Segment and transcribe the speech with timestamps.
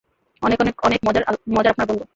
[0.41, 1.23] অনেক অনেক অনেক মজার
[1.71, 2.05] আপনার বন্ধু।